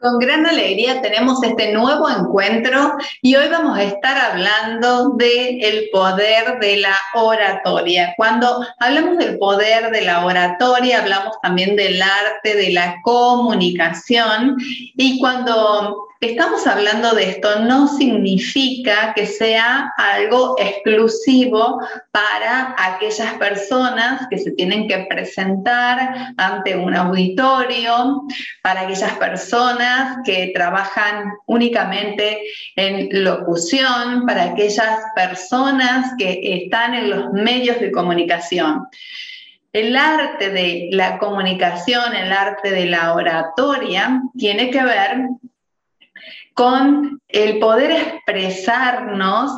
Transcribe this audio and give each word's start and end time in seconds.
Con 0.00 0.18
gran 0.18 0.46
alegría 0.46 1.02
tenemos 1.02 1.42
este 1.42 1.74
nuevo 1.74 2.08
encuentro 2.08 2.94
y 3.20 3.36
hoy 3.36 3.48
vamos 3.48 3.76
a 3.76 3.82
estar 3.82 4.16
hablando 4.16 5.10
del 5.10 5.62
el 5.62 5.90
poder 5.92 6.58
de 6.58 6.78
la 6.78 6.96
oratoria. 7.12 8.14
Cuando 8.16 8.66
hablamos 8.78 9.18
del 9.18 9.36
poder 9.36 9.90
de 9.90 10.00
la 10.00 10.24
oratoria, 10.24 11.02
hablamos 11.02 11.38
también 11.42 11.76
del 11.76 12.00
arte 12.00 12.56
de 12.56 12.70
la 12.70 12.96
comunicación 13.02 14.56
y 14.96 15.20
cuando 15.20 16.08
Estamos 16.22 16.66
hablando 16.66 17.14
de 17.14 17.30
esto, 17.30 17.60
no 17.60 17.88
significa 17.88 19.14
que 19.14 19.24
sea 19.24 19.90
algo 19.96 20.54
exclusivo 20.58 21.80
para 22.10 22.74
aquellas 22.76 23.32
personas 23.38 24.26
que 24.28 24.36
se 24.36 24.50
tienen 24.50 24.86
que 24.86 24.98
presentar 25.08 26.34
ante 26.36 26.76
un 26.76 26.94
auditorio, 26.94 28.24
para 28.62 28.82
aquellas 28.82 29.12
personas 29.12 29.89
que 30.24 30.52
trabajan 30.54 31.32
únicamente 31.46 32.40
en 32.76 33.08
locución, 33.24 34.26
para 34.26 34.44
aquellas 34.44 35.00
personas 35.14 36.12
que 36.18 36.40
están 36.42 36.94
en 36.94 37.10
los 37.10 37.32
medios 37.32 37.80
de 37.80 37.90
comunicación. 37.90 38.86
El 39.72 39.96
arte 39.96 40.50
de 40.50 40.88
la 40.92 41.18
comunicación, 41.18 42.14
el 42.14 42.32
arte 42.32 42.70
de 42.70 42.86
la 42.86 43.14
oratoria, 43.14 44.20
tiene 44.36 44.70
que 44.70 44.82
ver 44.82 45.28
con 46.54 47.20
el 47.28 47.58
poder 47.58 47.92
expresarnos 47.92 49.50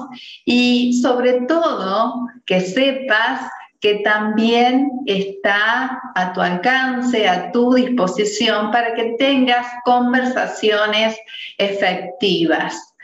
y 0.45 1.01
sobre 1.01 1.41
todo 1.49 2.29
que 2.45 2.61
sepas 2.61 3.51
que 3.83 3.97
también 3.97 4.91
está 5.07 6.01
a 6.15 6.33
tu 6.33 6.41
alcance, 6.41 7.29
a 7.29 7.51
tu 7.51 7.75
disposición 7.75 8.71
para 8.71 8.95
que 8.95 9.17
tengas 9.19 9.67
conversaciones 9.85 11.19
efectivas 11.59 12.95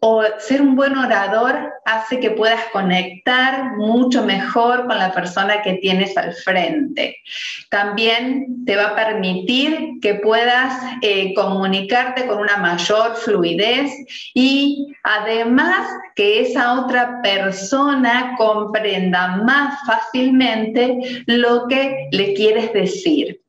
o 0.00 0.22
ser 0.38 0.62
un 0.62 0.76
buen 0.76 0.96
orador 0.96 1.54
hace 1.84 2.20
que 2.20 2.30
puedas 2.30 2.64
conectar 2.72 3.76
mucho 3.76 4.24
mejor 4.24 4.86
con 4.86 4.98
la 4.98 5.12
persona 5.12 5.60
que 5.60 5.74
tienes 5.74 6.16
al 6.16 6.32
frente. 6.32 7.18
También 7.68 8.64
te 8.64 8.76
va 8.76 8.88
a 8.88 8.96
permitir 8.96 9.98
que 10.00 10.14
puedas 10.14 10.74
eh, 11.02 11.34
comunicarte 11.34 12.26
con 12.26 12.38
una 12.38 12.56
mayor 12.56 13.14
fluidez 13.16 13.92
y 14.34 14.86
además 15.02 15.86
que 16.16 16.42
esa 16.42 16.80
otra 16.80 17.20
persona 17.22 18.34
comprenda 18.38 19.36
más 19.44 19.78
fácilmente 19.86 21.22
lo 21.26 21.68
que 21.68 22.08
le 22.10 22.32
quieres 22.34 22.72
decir. 22.72 23.39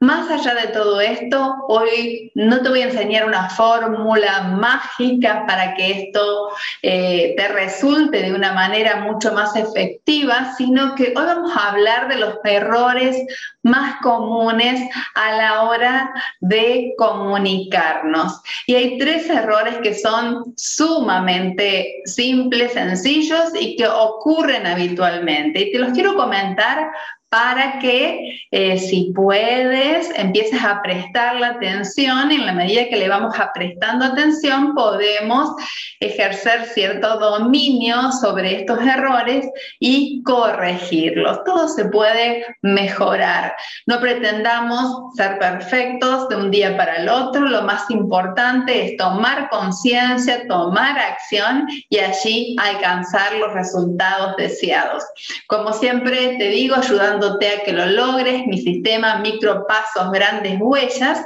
Más 0.00 0.30
allá 0.30 0.54
de 0.54 0.68
todo 0.68 1.00
esto, 1.00 1.56
hoy 1.68 2.30
no 2.34 2.60
te 2.60 2.68
voy 2.68 2.82
a 2.82 2.88
enseñar 2.88 3.26
una 3.26 3.48
fórmula 3.48 4.42
mágica 4.42 5.44
para 5.46 5.74
que 5.74 5.90
esto 5.90 6.50
eh, 6.82 7.34
te 7.36 7.48
resulte 7.48 8.20
de 8.20 8.34
una 8.34 8.52
manera 8.52 8.96
mucho 8.96 9.32
más 9.32 9.56
efectiva, 9.56 10.54
sino 10.58 10.94
que 10.94 11.14
hoy 11.16 11.24
vamos 11.24 11.56
a 11.56 11.70
hablar 11.70 12.08
de 12.08 12.16
los 12.16 12.34
errores 12.44 13.16
más 13.62 13.96
comunes 14.02 14.88
a 15.14 15.32
la 15.32 15.62
hora 15.62 16.12
de 16.40 16.92
comunicarnos. 16.98 18.42
Y 18.66 18.74
hay 18.74 18.98
tres 18.98 19.28
errores 19.30 19.76
que 19.82 19.94
son 19.94 20.52
sumamente 20.56 22.02
simples, 22.04 22.74
sencillos 22.74 23.52
y 23.58 23.76
que 23.76 23.88
ocurren 23.88 24.66
habitualmente. 24.66 25.62
Y 25.62 25.72
te 25.72 25.78
los 25.78 25.92
quiero 25.92 26.14
comentar 26.14 26.90
para 27.34 27.80
que 27.80 28.46
eh, 28.52 28.78
si 28.78 29.10
puedes 29.12 30.08
empieces 30.16 30.62
a 30.62 30.80
prestar 30.82 31.34
la 31.40 31.48
atención 31.48 32.30
y 32.30 32.36
en 32.36 32.46
la 32.46 32.52
medida 32.52 32.88
que 32.88 32.94
le 32.94 33.08
vamos 33.08 33.34
a 33.40 33.52
prestando 33.52 34.04
atención 34.04 34.72
podemos 34.72 35.50
ejercer 35.98 36.66
cierto 36.66 37.18
dominio 37.18 38.12
sobre 38.12 38.60
estos 38.60 38.78
errores 38.80 39.48
y 39.80 40.22
corregirlos. 40.22 41.42
Todo 41.44 41.66
se 41.66 41.86
puede 41.86 42.46
mejorar. 42.62 43.56
No 43.86 43.98
pretendamos 43.98 45.16
ser 45.16 45.36
perfectos 45.40 46.28
de 46.28 46.36
un 46.36 46.52
día 46.52 46.76
para 46.76 46.96
el 46.96 47.08
otro. 47.08 47.48
Lo 47.48 47.62
más 47.62 47.90
importante 47.90 48.84
es 48.84 48.96
tomar 48.96 49.48
conciencia, 49.48 50.46
tomar 50.46 50.96
acción 50.98 51.66
y 51.88 51.98
allí 51.98 52.54
alcanzar 52.60 53.32
los 53.34 53.52
resultados 53.54 54.36
deseados. 54.36 55.02
Como 55.48 55.72
siempre 55.72 56.36
te 56.38 56.48
digo, 56.48 56.76
ayudando 56.76 57.23
a 57.32 57.64
que 57.64 57.72
lo 57.72 57.86
logres, 57.86 58.46
mi 58.46 58.58
sistema 58.58 59.18
micropasos, 59.18 60.10
grandes 60.12 60.58
huellas. 60.60 61.22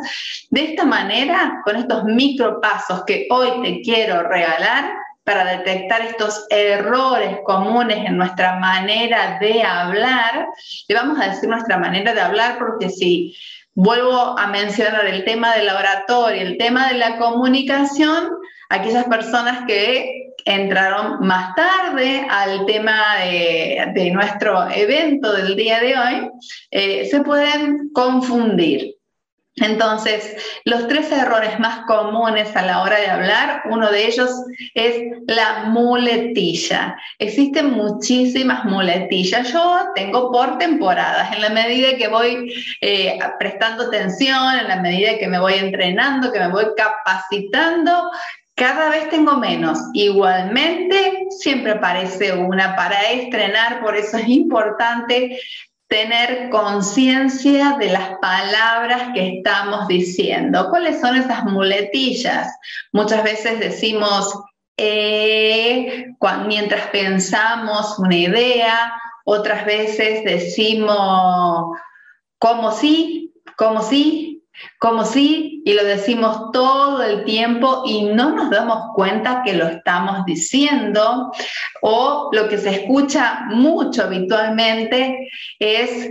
De 0.51 0.65
esta 0.65 0.85
manera, 0.85 1.61
con 1.65 1.77
estos 1.77 2.05
micropasos 2.05 3.05
que 3.05 3.27
hoy 3.31 3.51
te 3.63 3.81
quiero 3.83 4.23
regalar, 4.23 4.93
para 5.29 5.45
detectar 5.59 6.01
estos 6.01 6.47
errores 6.49 7.41
comunes 7.45 7.99
en 7.99 8.17
nuestra 8.17 8.57
manera 8.57 9.37
de 9.39 9.63
hablar, 9.63 10.47
le 10.89 10.95
vamos 10.95 11.21
a 11.21 11.29
decir 11.29 11.51
nuestra 11.51 11.77
manera 11.77 12.15
de 12.15 12.21
hablar 12.23 12.57
porque 12.59 12.89
si 12.89 13.37
vuelvo 13.75 14.39
a 14.39 14.47
mencionar 14.47 15.05
el 15.05 15.27
tema 15.27 15.55
del 15.55 15.69
oratorio, 15.69 16.41
el 16.41 16.57
tema 16.57 16.89
de 16.89 16.95
la 16.95 17.19
comunicación, 17.19 18.31
aquellas 18.71 19.05
personas 19.05 19.67
que 19.67 20.18
entraron 20.49 21.21
más 21.21 21.55
tarde 21.55 22.27
al 22.29 22.65
tema 22.67 23.17
de, 23.23 24.11
nuestro 24.13 24.69
evento 24.71 25.33
del 25.35 25.55
día 25.55 25.81
de 25.81 25.97
hoy, 25.97 26.31
eh, 26.71 27.07
se 27.11 27.21
pueden 27.21 27.91
confundir. 27.93 28.95
Entonces, 29.61 30.37
los 30.65 30.87
tres 30.89 31.11
errores 31.11 31.59
más 31.59 31.85
comunes 31.87 32.55
a 32.55 32.63
la 32.63 32.83
hora 32.83 32.99
de 33.01 33.09
hablar, 33.09 33.63
uno 33.71 33.91
de 33.91 34.07
ellos 34.07 34.31
es 34.75 35.03
la 35.27 35.65
muletilla. 35.65 36.97
Existen 37.19 37.73
muchísimas 37.73 38.65
muletillas. 38.65 39.53
Yo 39.53 39.81
tengo 39.95 40.31
por 40.31 40.59
temporadas, 40.59 41.33
en 41.35 41.43
la 41.43 41.51
medida 41.51 41.97
que 41.97 42.09
voy 42.09 42.53
eh, 42.81 43.19
prestando 43.39 43.85
atención, 43.85 44.59
en 44.61 44.69
la 44.69 44.81
medida 44.81 45.19
que 45.19 45.27
me 45.27 45.41
voy 45.41 45.55
entrenando, 45.55 46.33
que 46.33 46.39
me 46.39 46.49
voy 46.49 46.67
capacitando, 46.77 48.11
cada 48.59 48.91
vez 48.91 49.09
tengo 49.09 49.37
menos. 49.37 49.79
Igualmente, 49.95 51.27
siempre 51.31 51.73
aparece 51.73 52.33
una 52.33 52.77
para 52.77 53.11
estrenar, 53.11 53.81
por 53.81 53.97
eso 53.97 54.19
es 54.19 54.29
importante 54.29 55.41
tener 55.89 56.51
conciencia 56.51 57.77
de 57.79 57.91
las 57.91 58.19
palabras 58.21 59.11
que 59.15 59.39
estamos 59.39 59.89
diciendo. 59.89 60.69
¿Cuáles 60.69 61.01
son 61.01 61.17
esas 61.17 61.45
muletillas? 61.45 62.49
Muchas 62.93 63.23
veces 63.25 63.59
decimos 63.59 64.35
eh, 64.77 66.07
mientras 66.47 66.89
pensamos 66.89 67.99
una 67.99 68.17
idea, 68.17 68.93
otras 69.25 69.65
veces 69.65 70.25
decimos 70.25 71.77
como 72.39 72.71
si, 72.73 73.33
como 73.57 73.83
si, 73.83 74.28
como 74.79 75.05
si, 75.05 75.63
y 75.65 75.75
lo 75.75 75.85
decimos 75.85 76.53
todo 76.53 77.03
el 77.03 77.25
tiempo 77.25 77.83
y 77.87 78.05
no 78.05 78.31
nos 78.31 78.51
damos 78.51 78.93
cuenta 78.95 79.43
que 79.45 79.55
lo 79.55 79.67
estamos 79.67 80.25
diciendo, 80.25 81.33
o 81.83 82.31
lo 82.33 82.49
que 82.49 82.59
se 82.59 82.71
escucha 82.71 83.45
mucho 83.49 84.05
habitualmente 84.05 85.29
es, 85.59 86.11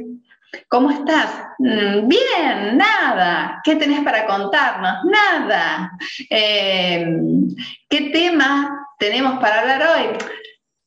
¿cómo 0.68 0.92
estás? 0.92 1.30
Mm, 1.60 2.08
bien, 2.08 2.78
nada. 2.78 3.62
¿Qué 3.64 3.76
tenés 3.76 4.02
para 4.02 4.26
contarnos? 4.26 5.04
Nada. 5.06 5.92
Em, 6.30 7.48
¿Qué 7.90 8.10
tema 8.12 8.88
tenemos 9.00 9.40
para 9.40 9.62
hablar 9.62 9.82
hoy? 9.82 10.18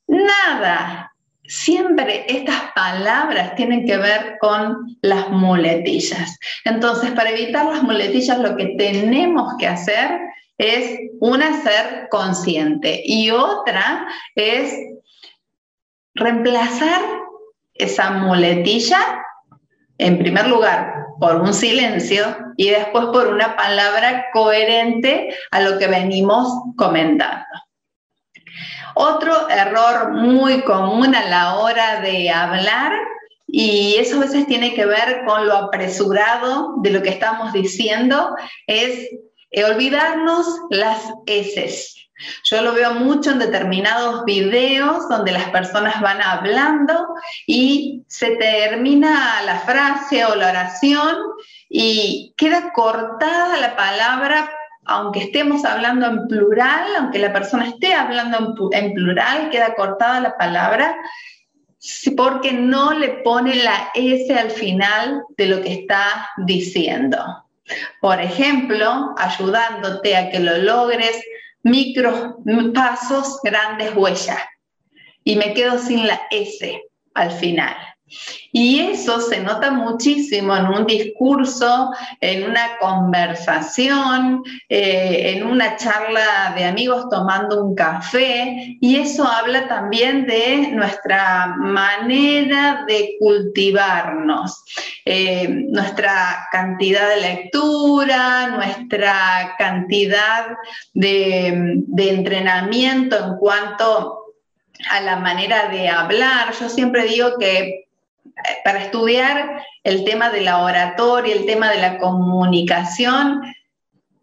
Nada. 0.07 1.13
Siempre 1.51 2.27
estas 2.29 2.71
palabras 2.77 3.57
tienen 3.57 3.85
que 3.85 3.97
ver 3.97 4.39
con 4.41 4.97
las 5.03 5.31
muletillas. 5.31 6.39
Entonces, 6.65 7.11
para 7.11 7.31
evitar 7.31 7.67
las 7.67 7.83
muletillas, 7.83 8.39
lo 8.39 8.57
que 8.57 8.77
tenemos 8.79 9.55
que 9.59 9.67
hacer 9.67 10.21
es 10.59 11.01
una 11.19 11.61
ser 11.61 12.07
consciente 12.09 13.03
y 13.05 13.33
otra 13.33 14.07
es 14.37 14.73
reemplazar 16.15 17.01
esa 17.75 18.13
muletilla, 18.13 19.21
en 19.99 20.19
primer 20.19 20.47
lugar, 20.47 20.95
por 21.19 21.35
un 21.43 21.53
silencio 21.53 22.27
y 22.57 22.71
después 22.71 23.07
por 23.07 23.27
una 23.27 23.57
palabra 23.57 24.27
coherente 24.33 25.35
a 25.51 25.61
lo 25.63 25.81
que 25.81 25.89
venimos 25.89 26.47
comentando. 26.77 27.45
Otro 28.95 29.49
error 29.49 30.13
muy 30.13 30.63
común 30.63 31.15
a 31.15 31.29
la 31.29 31.57
hora 31.57 32.01
de 32.01 32.31
hablar, 32.31 32.93
y 33.47 33.97
eso 33.97 34.17
a 34.17 34.21
veces 34.21 34.47
tiene 34.47 34.75
que 34.75 34.87
ver 34.87 35.23
con 35.27 35.47
lo 35.47 35.57
apresurado 35.57 36.75
de 36.83 36.91
lo 36.91 37.03
que 37.03 37.11
estamos 37.11 37.53
diciendo, 37.53 38.35
es 38.67 39.09
olvidarnos 39.65 40.47
las 40.71 41.13
S. 41.27 42.01
Yo 42.45 42.63
lo 42.63 42.75
veo 42.75 42.95
mucho 42.95 43.31
en 43.31 43.39
determinados 43.39 44.25
videos 44.25 45.09
donde 45.09 45.33
las 45.33 45.49
personas 45.51 46.01
van 46.01 46.21
hablando 46.21 47.07
y 47.47 48.05
se 48.09 48.37
termina 48.37 49.43
la 49.45 49.59
frase 49.61 50.25
o 50.27 50.35
la 50.35 50.51
oración 50.51 51.17
y 51.69 52.35
queda 52.37 52.73
cortada 52.73 53.57
la 53.57 53.75
palabra, 53.75 54.51
aunque 54.91 55.21
estemos 55.21 55.65
hablando 55.65 56.07
en 56.07 56.27
plural, 56.27 56.85
aunque 56.99 57.21
la 57.21 57.33
persona 57.33 57.69
esté 57.69 57.95
hablando 57.95 58.57
en 58.73 58.93
plural, 58.93 59.49
queda 59.51 59.75
cortada 59.77 60.21
la 60.21 60.37
palabra 60.37 60.97
porque 62.17 62.53
no 62.53 62.93
le 62.93 63.09
pone 63.25 63.55
la 63.55 63.91
S 63.95 64.37
al 64.37 64.51
final 64.51 65.23
de 65.37 65.47
lo 65.47 65.63
que 65.63 65.73
está 65.75 66.29
diciendo. 66.39 67.19
Por 68.01 68.21
ejemplo, 68.21 69.15
ayudándote 69.17 70.17
a 70.17 70.29
que 70.29 70.41
lo 70.41 70.59
logres, 70.59 71.23
micro 71.63 72.39
pasos, 72.75 73.39
grandes 73.45 73.95
huellas. 73.95 74.43
Y 75.23 75.37
me 75.37 75.55
quedo 75.55 75.79
sin 75.79 76.07
la 76.07 76.21
S 76.33 76.83
al 77.15 77.31
final. 77.31 77.77
Y 78.53 78.81
eso 78.81 79.21
se 79.21 79.41
nota 79.41 79.71
muchísimo 79.71 80.57
en 80.57 80.67
un 80.67 80.87
discurso, 80.87 81.93
en 82.21 82.51
una 82.51 82.79
conversación, 82.79 84.43
eh, 84.69 85.35
en 85.37 85.47
una 85.47 85.77
charla 85.77 86.53
de 86.57 86.65
amigos 86.65 87.09
tomando 87.09 87.65
un 87.65 87.75
café. 87.75 88.77
Y 88.81 88.97
eso 88.97 89.25
habla 89.25 89.69
también 89.69 90.27
de 90.27 90.71
nuestra 90.73 91.55
manera 91.57 92.85
de 92.89 93.17
cultivarnos, 93.21 94.65
eh, 95.05 95.49
nuestra 95.49 96.49
cantidad 96.51 97.09
de 97.09 97.21
lectura, 97.21 98.49
nuestra 98.49 99.55
cantidad 99.59 100.47
de, 100.95 101.75
de 101.87 102.11
entrenamiento 102.11 103.17
en 103.17 103.37
cuanto 103.37 104.17
a 104.91 105.01
la 105.01 105.17
manera 105.17 105.69
de 105.69 105.89
hablar. 105.89 106.53
Yo 106.59 106.69
siempre 106.69 107.05
digo 107.05 107.39
que 107.39 107.90
para 108.65 108.85
estudiar 108.85 109.63
el 109.85 110.05
tema 110.05 110.31
de 110.31 110.43
la 110.43 110.63
oratoria, 110.63 111.35
el 111.35 111.47
tema 111.47 111.71
de 111.71 111.79
la 111.79 111.99
comunicación, 111.99 113.43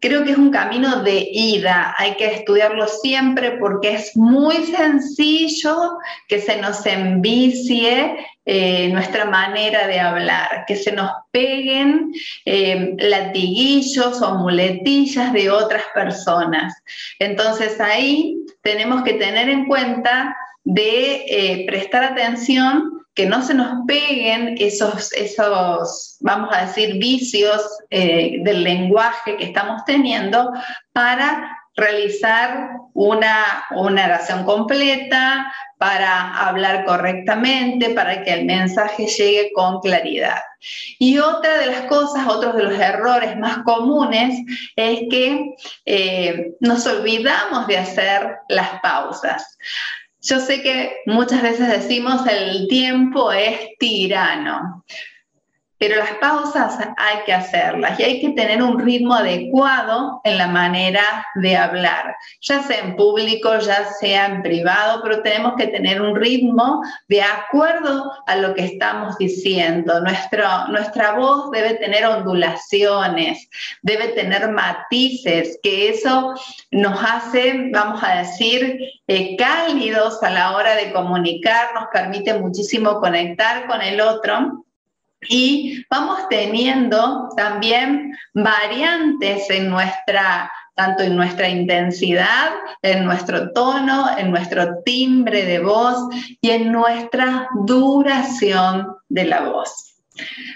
creo 0.00 0.24
que 0.24 0.30
es 0.32 0.38
un 0.38 0.50
camino 0.50 1.02
de 1.02 1.28
ida, 1.32 1.94
hay 1.98 2.14
que 2.14 2.26
estudiarlo 2.26 2.86
siempre 2.86 3.52
porque 3.52 3.94
es 3.94 4.16
muy 4.16 4.64
sencillo 4.64 5.98
que 6.28 6.40
se 6.40 6.60
nos 6.60 6.86
envicie 6.86 8.16
eh, 8.46 8.88
nuestra 8.90 9.24
manera 9.24 9.86
de 9.86 9.98
hablar, 9.98 10.64
que 10.66 10.76
se 10.76 10.92
nos 10.92 11.10
peguen 11.32 12.12
eh, 12.44 12.94
latiguillos 12.98 14.22
o 14.22 14.34
muletillas 14.36 15.32
de 15.32 15.50
otras 15.50 15.82
personas. 15.94 16.74
Entonces 17.18 17.80
ahí 17.80 18.36
tenemos 18.62 19.02
que 19.02 19.14
tener 19.14 19.48
en 19.48 19.66
cuenta 19.66 20.34
de 20.64 21.24
eh, 21.28 21.64
prestar 21.66 22.04
atención 22.04 22.97
que 23.18 23.26
no 23.26 23.42
se 23.42 23.52
nos 23.52 23.84
peguen 23.84 24.54
esos, 24.60 25.12
esos 25.12 26.18
vamos 26.20 26.50
a 26.52 26.66
decir, 26.66 26.98
vicios 26.98 27.60
eh, 27.90 28.36
del 28.44 28.62
lenguaje 28.62 29.36
que 29.36 29.46
estamos 29.46 29.84
teniendo 29.84 30.52
para 30.92 31.58
realizar 31.74 32.70
una, 32.94 33.64
una 33.72 34.04
oración 34.04 34.44
completa, 34.44 35.52
para 35.78 36.46
hablar 36.46 36.84
correctamente, 36.84 37.90
para 37.90 38.22
que 38.22 38.34
el 38.34 38.44
mensaje 38.44 39.08
llegue 39.08 39.50
con 39.52 39.80
claridad. 39.80 40.40
Y 41.00 41.18
otra 41.18 41.58
de 41.58 41.66
las 41.66 41.82
cosas, 41.86 42.24
otros 42.28 42.54
de 42.54 42.62
los 42.62 42.78
errores 42.78 43.36
más 43.36 43.58
comunes 43.64 44.38
es 44.76 45.00
que 45.10 45.54
eh, 45.86 46.52
nos 46.60 46.86
olvidamos 46.86 47.66
de 47.66 47.78
hacer 47.78 48.36
las 48.48 48.80
pausas. 48.80 49.58
Yo 50.28 50.40
sé 50.40 50.60
que 50.60 50.92
muchas 51.06 51.40
veces 51.40 51.68
decimos 51.68 52.20
el 52.26 52.68
tiempo 52.68 53.32
es 53.32 53.78
tirano, 53.78 54.84
pero 55.78 55.96
las 55.96 56.12
pausas 56.14 56.76
hay 56.96 57.18
que 57.24 57.32
hacerlas 57.32 57.98
y 57.98 58.02
hay 58.02 58.20
que 58.20 58.30
tener 58.30 58.62
un 58.62 58.78
ritmo 58.78 59.14
adecuado 59.14 60.20
en 60.24 60.36
la 60.36 60.48
manera 60.48 61.26
de 61.36 61.56
hablar, 61.56 62.16
ya 62.40 62.62
sea 62.62 62.80
en 62.80 62.96
público, 62.96 63.56
ya 63.58 63.84
sea 63.84 64.26
en 64.26 64.42
privado, 64.42 65.00
pero 65.02 65.22
tenemos 65.22 65.54
que 65.56 65.68
tener 65.68 66.02
un 66.02 66.16
ritmo 66.16 66.82
de 67.08 67.22
acuerdo 67.22 68.12
a 68.26 68.36
lo 68.36 68.54
que 68.54 68.64
estamos 68.64 69.16
diciendo. 69.18 70.00
nuestra 70.00 71.12
voz 71.12 71.50
debe 71.52 71.74
tener 71.74 72.04
ondulaciones, 72.06 73.48
debe 73.82 74.08
tener 74.08 74.50
matices, 74.50 75.58
que 75.62 75.90
eso 75.90 76.34
nos 76.72 76.98
hace, 77.02 77.70
vamos 77.72 78.02
a 78.02 78.18
decir, 78.18 78.78
eh, 79.06 79.36
cálidos 79.36 80.22
a 80.22 80.30
la 80.30 80.56
hora 80.56 80.74
de 80.74 80.92
comunicar, 80.92 81.68
nos 81.74 81.86
permite 81.92 82.34
muchísimo 82.34 83.00
conectar 83.00 83.66
con 83.66 83.80
el 83.80 84.00
otro 84.00 84.64
y 85.28 85.84
vamos 85.90 86.28
teniendo 86.28 87.28
también 87.36 88.16
variantes 88.34 89.48
en 89.50 89.70
nuestra 89.70 90.50
tanto 90.78 91.02
en 91.02 91.16
nuestra 91.16 91.48
intensidad, 91.48 92.50
en 92.82 93.04
nuestro 93.04 93.50
tono, 93.50 94.16
en 94.16 94.30
nuestro 94.30 94.80
timbre 94.84 95.44
de 95.44 95.58
voz 95.58 95.96
y 96.40 96.50
en 96.50 96.70
nuestra 96.70 97.48
duración 97.66 98.86
de 99.08 99.24
la 99.24 99.40
voz. 99.40 99.96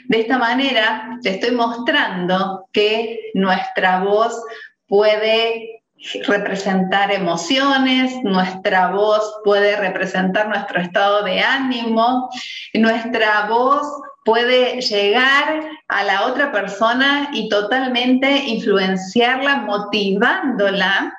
De 0.06 0.20
esta 0.20 0.38
manera 0.38 1.18
te 1.22 1.30
estoy 1.30 1.50
mostrando 1.50 2.68
que 2.72 3.18
nuestra 3.34 4.04
voz 4.04 4.40
puede 4.86 5.82
representar 6.26 7.10
emociones, 7.10 8.14
nuestra 8.22 8.92
voz 8.92 9.40
puede 9.42 9.74
representar 9.74 10.48
nuestro 10.48 10.80
estado 10.80 11.24
de 11.24 11.40
ánimo, 11.40 12.28
nuestra 12.74 13.46
voz 13.48 13.86
puede 14.24 14.80
llegar 14.80 15.62
a 15.88 16.04
la 16.04 16.26
otra 16.26 16.52
persona 16.52 17.30
y 17.32 17.48
totalmente 17.48 18.30
influenciarla, 18.46 19.56
motivándola, 19.56 21.12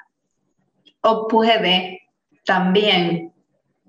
o 1.02 1.28
puede 1.28 2.02
también 2.46 3.34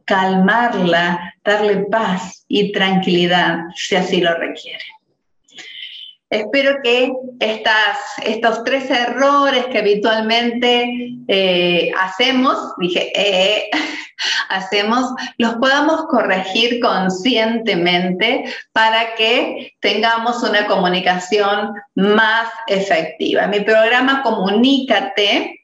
calmarla, 0.05 1.35
darle 1.45 1.87
paz 1.91 2.45
y 2.49 2.73
tranquilidad 2.73 3.59
si 3.75 3.97
así 3.97 4.21
lo 4.21 4.35
requiere. 4.35 4.85
Espero 6.35 6.79
que 6.83 7.13
estas, 7.39 7.99
estos 8.25 8.65
tres 8.65 8.91
errores 8.91 9.67
que 9.67 9.79
habitualmente 9.79 11.17
eh, 11.29 11.93
hacemos, 11.97 12.75
dije, 12.79 13.13
eh, 13.15 13.71
hacemos, 14.49 15.13
los 15.39 15.55
podamos 15.55 16.07
corregir 16.07 16.81
conscientemente 16.81 18.53
para 18.73 19.15
que 19.15 19.75
tengamos 19.79 20.43
una 20.43 20.67
comunicación 20.67 21.73
más 21.95 22.49
efectiva. 22.67 23.47
Mi 23.47 23.61
programa 23.61 24.23
Comunícate 24.23 25.61